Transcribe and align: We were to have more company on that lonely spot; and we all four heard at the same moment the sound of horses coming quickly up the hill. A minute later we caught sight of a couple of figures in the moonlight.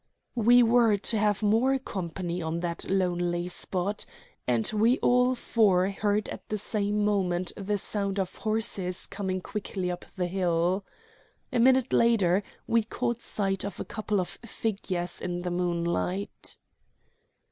We 0.41 0.63
were 0.63 0.97
to 0.97 1.17
have 1.19 1.43
more 1.43 1.77
company 1.77 2.41
on 2.41 2.61
that 2.61 2.89
lonely 2.89 3.47
spot; 3.49 4.03
and 4.47 4.67
we 4.73 4.97
all 4.97 5.35
four 5.35 5.91
heard 5.91 6.27
at 6.29 6.49
the 6.49 6.57
same 6.57 7.05
moment 7.05 7.51
the 7.55 7.77
sound 7.77 8.19
of 8.19 8.37
horses 8.37 9.05
coming 9.05 9.41
quickly 9.41 9.91
up 9.91 10.05
the 10.15 10.25
hill. 10.25 10.83
A 11.53 11.59
minute 11.59 11.93
later 11.93 12.41
we 12.65 12.81
caught 12.83 13.21
sight 13.21 13.63
of 13.63 13.79
a 13.79 13.85
couple 13.85 14.19
of 14.19 14.39
figures 14.43 15.21
in 15.21 15.43
the 15.43 15.51
moonlight. 15.51 16.57